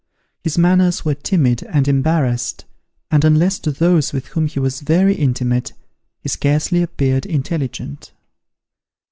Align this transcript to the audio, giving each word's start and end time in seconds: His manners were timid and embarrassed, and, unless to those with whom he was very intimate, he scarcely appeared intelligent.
His 0.43 0.57
manners 0.57 1.05
were 1.05 1.13
timid 1.13 1.61
and 1.61 1.87
embarrassed, 1.87 2.65
and, 3.11 3.23
unless 3.23 3.59
to 3.59 3.71
those 3.71 4.13
with 4.13 4.25
whom 4.29 4.47
he 4.47 4.59
was 4.59 4.79
very 4.79 5.13
intimate, 5.13 5.73
he 6.21 6.29
scarcely 6.29 6.81
appeared 6.81 7.27
intelligent. 7.27 8.11